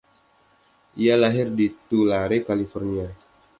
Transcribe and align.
Ia 1.03 1.13
lahir 1.19 1.47
di 1.53 1.67
Tulare, 1.85 2.41
California. 2.43 3.05